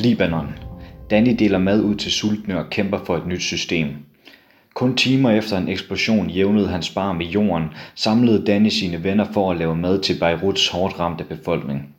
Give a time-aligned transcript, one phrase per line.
[0.00, 0.54] Libanon.
[1.10, 3.88] Danny deler mad ud til sultne og kæmper for et nyt system.
[4.74, 7.64] Kun timer efter en eksplosion jævnede hans bar med jorden,
[7.94, 11.94] samlede Danny sine venner for at lave mad til Beiruts hårdt ramte befolkning.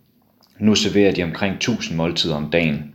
[0.59, 2.93] Nu serverer de omkring 1000 måltider om dagen.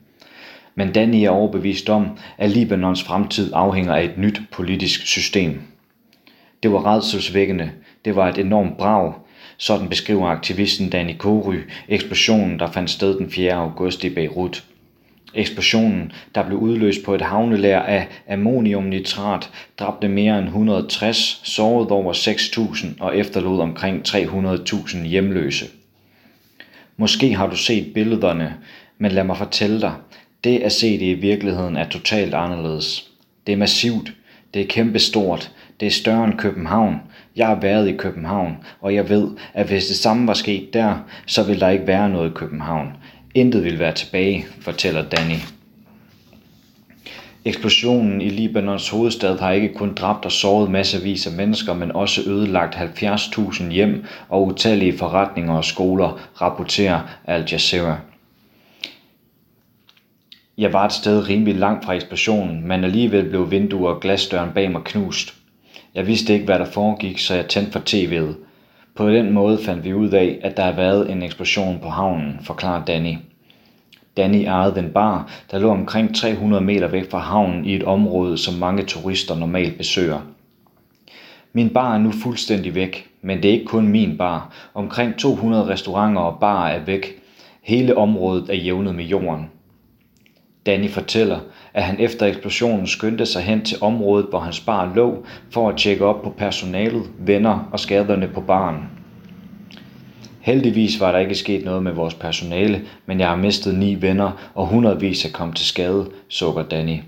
[0.74, 2.06] Men Danny er overbevist om,
[2.38, 5.60] at Libanons fremtid afhænger af et nyt politisk system.
[6.62, 7.70] Det var redselsvækkende,
[8.04, 9.12] det var et enormt brag,
[9.56, 13.52] sådan beskriver aktivisten Danny Kory eksplosionen, der fandt sted den 4.
[13.52, 14.64] august i Beirut.
[15.34, 22.12] Eksplosionen, der blev udløst på et havnelær af ammoniumnitrat, dræbte mere end 160, sårede over
[22.12, 25.66] 6.000 og efterlod omkring 300.000 hjemløse.
[26.96, 28.54] Måske har du set billederne,
[28.98, 29.92] men lad mig fortælle dig,
[30.44, 33.10] det at se det i virkeligheden er totalt anderledes.
[33.46, 34.12] Det er massivt,
[34.54, 37.00] det er kæmpestort, det er større end København.
[37.36, 40.94] Jeg har været i København, og jeg ved, at hvis det samme var sket der,
[41.26, 42.92] så ville der ikke være noget i København.
[43.36, 45.36] Intet vil være tilbage, fortæller Danny.
[47.44, 52.30] Eksplosionen i Libanons hovedstad har ikke kun dræbt og såret masservis af mennesker, men også
[52.30, 57.98] ødelagt 70.000 hjem og utallige forretninger og skoler, rapporterer Al Jazeera.
[60.58, 64.70] Jeg var et sted rimelig langt fra eksplosionen, men alligevel blev vinduer og glasdøren bag
[64.70, 65.34] mig knust.
[65.94, 68.34] Jeg vidste ikke, hvad der foregik, så jeg tændte for tv'et.
[68.96, 72.38] På den måde fandt vi ud af, at der har været en eksplosion på havnen,
[72.42, 73.14] forklarer Danny.
[74.16, 78.38] Danny ejede den bar, der lå omkring 300 meter væk fra havnen i et område,
[78.38, 80.20] som mange turister normalt besøger.
[81.52, 84.52] Min bar er nu fuldstændig væk, men det er ikke kun min bar.
[84.74, 87.22] Omkring 200 restauranter og barer er væk.
[87.62, 89.50] Hele området er jævnet med jorden.
[90.66, 91.40] Danny fortæller,
[91.76, 95.76] at han efter eksplosionen skyndte sig hen til området, hvor hans bar lå, for at
[95.76, 98.90] tjekke op på personalet, venner og skaderne på baren.
[100.40, 104.50] Heldigvis var der ikke sket noget med vores personale, men jeg har mistet ni venner,
[104.54, 106.98] og hundredvis er kommet til skade, sukker Danny.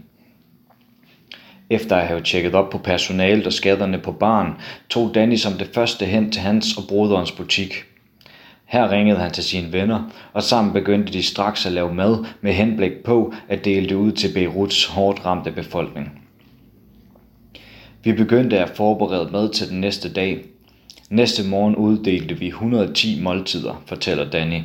[1.71, 4.53] Efter at have tjekket op på personalet og skaderne på baren,
[4.91, 7.75] tog Danny som det første hen til hans og broderens butik–
[8.69, 12.53] her ringede han til sine venner, og sammen begyndte de straks at lave mad med
[12.53, 16.23] henblik på at dele det ud til Beiruts hårdt ramte befolkning.
[18.05, 20.45] Vi begyndte at forberede mad til den næste dag.
[21.11, 24.61] Næste morgen uddelte vi 110 måltider, fortæller Danny.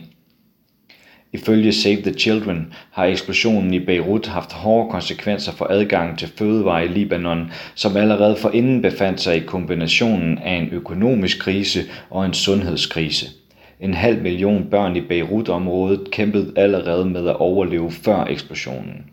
[1.34, 6.84] Ifølge Save the Children har eksplosionen i Beirut haft hårde konsekvenser for adgangen til fødevarer
[6.84, 12.34] i Libanon, som allerede forinden befandt sig i kombinationen af en økonomisk krise og en
[12.34, 13.43] sundhedskrise.
[13.84, 19.06] En halv million børn i Beirut-området kæmpede allerede med at overleve før eksplosionen.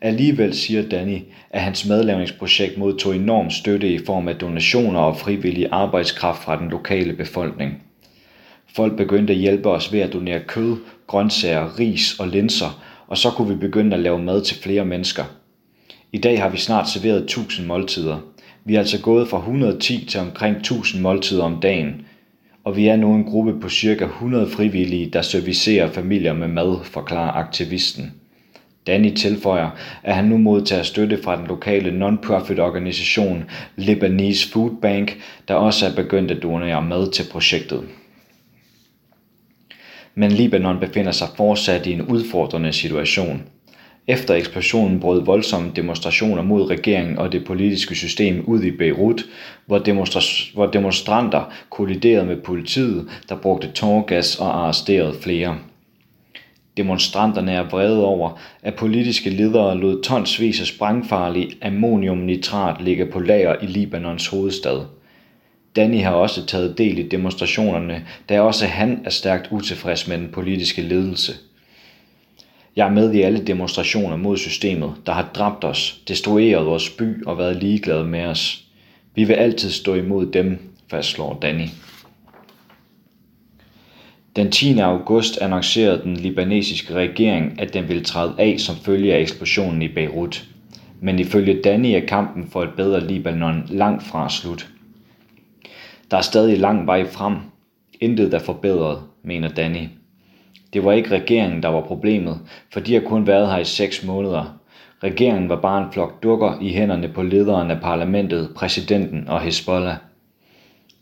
[0.00, 1.18] Alligevel siger Danny,
[1.50, 6.68] at hans madlavningsprojekt modtog enorm støtte i form af donationer og frivillig arbejdskraft fra den
[6.68, 7.82] lokale befolkning.
[8.74, 10.76] Folk begyndte at hjælpe os ved at donere kød,
[11.06, 15.24] grøntsager, ris og linser, og så kunne vi begynde at lave mad til flere mennesker.
[16.12, 18.18] I dag har vi snart serveret 1000 måltider.
[18.64, 21.94] Vi er altså gået fra 110 til omkring 1000 måltider om dagen–
[22.64, 26.84] og vi er nu en gruppe på cirka 100 frivillige, der servicerer familier med mad,
[26.84, 28.12] forklarer aktivisten.
[28.86, 29.70] Danny tilføjer,
[30.02, 33.44] at han nu modtager støtte fra den lokale non-profit organisation
[33.76, 37.84] Lebanese Food Bank, der også er begyndt at donere mad til projektet.
[40.14, 43.42] Men Libanon befinder sig fortsat i en udfordrende situation–
[44.06, 49.24] efter eksplosionen brød voldsomme demonstrationer mod regeringen og det politiske system ud i Beirut,
[49.66, 55.58] hvor, demonstra- hvor demonstranter kolliderede med politiet, der brugte tårgas og arresterede flere.
[56.76, 63.56] Demonstranterne er vrede over, at politiske ledere lod tonsvis af sprængfarlig ammoniumnitrat ligge på lager
[63.62, 64.80] i Libanons hovedstad.
[65.76, 70.28] Danny har også taget del i demonstrationerne, da også han er stærkt utilfreds med den
[70.32, 71.32] politiske ledelse–
[72.76, 77.24] jeg er med i alle demonstrationer mod systemet, der har dræbt os, destrueret vores by
[77.24, 78.64] og været ligeglade med os.
[79.14, 80.58] Vi vil altid stå imod dem,
[80.90, 81.66] fastslår Danny.
[84.36, 84.78] Den 10.
[84.78, 89.88] august annoncerede den libanesiske regering, at den ville træde af som følge af eksplosionen i
[89.88, 90.44] Beirut.
[91.00, 94.68] Men ifølge Danny er kampen for et bedre Libanon langt fra slut.
[96.10, 97.36] Der er stadig lang vej frem.
[98.00, 99.88] Intet er forbedret, mener Danny.
[100.74, 102.38] Det var ikke regeringen, der var problemet,
[102.72, 104.58] for de har kun været her i seks måneder.
[105.02, 109.96] Regeringen var bare en flok dukker i hænderne på lederen af parlamentet, præsidenten og Hezbollah.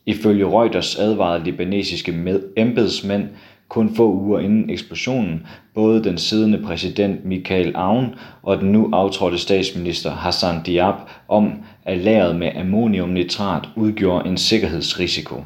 [0.06, 3.28] Ifølge Reuters advarede libanesiske embedsmænd
[3.68, 9.38] kun få uger inden eksplosionen, både den siddende præsident Michael Aoun og den nu aftrådte
[9.38, 10.94] statsminister Hassan Diab
[11.28, 11.52] om,
[11.84, 15.44] at lageret med ammoniumnitrat udgjorde en sikkerhedsrisiko.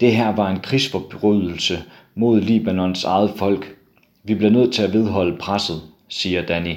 [0.00, 1.78] Det her var en krigsforbrydelse
[2.18, 3.76] mod Libanons eget folk.
[4.24, 6.74] Vi bliver nødt til at vedholde presset, siger Danny.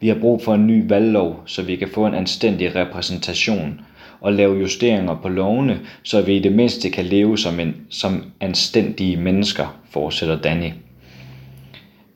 [0.00, 3.80] Vi har brug for en ny valglov, så vi kan få en anstændig repræsentation
[4.20, 8.24] og lave justeringer på lovene, så vi i det mindste kan leve som, en, som
[8.40, 10.70] anstændige mennesker, fortsætter Danny.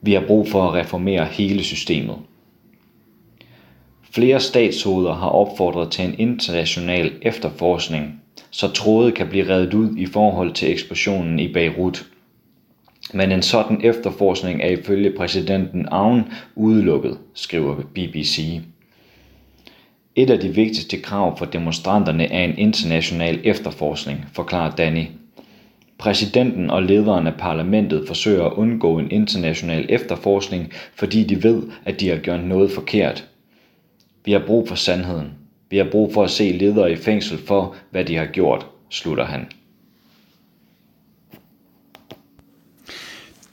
[0.02, 2.16] Vi har brug for at reformere hele systemet.
[4.10, 8.19] Flere statshoveder har opfordret til en international efterforskning,
[8.50, 12.06] så tråde kan blive reddet ud i forhold til eksplosionen i Beirut.
[13.14, 18.60] Men en sådan efterforskning er ifølge præsidenten Aoun udelukket, skriver BBC.
[20.16, 25.04] Et af de vigtigste krav for demonstranterne er en international efterforskning, forklarer Danny.
[25.98, 32.00] Præsidenten og lederen af parlamentet forsøger at undgå en international efterforskning, fordi de ved, at
[32.00, 33.28] de har gjort noget forkert.
[34.24, 35.39] Vi har brug for sandheden.
[35.70, 39.24] Vi har brug for at se ledere i fængsel for, hvad de har gjort, slutter
[39.24, 39.46] han.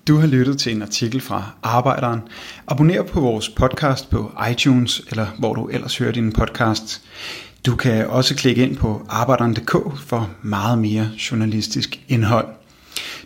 [0.08, 2.20] Du har lyttet til en artikel fra Arbejderen.
[2.68, 7.02] Abonner på vores podcast på iTunes, eller hvor du ellers hører din podcast.
[7.66, 12.57] Du kan også klikke ind på arbejderen.dk for meget mere journalistisk indhold.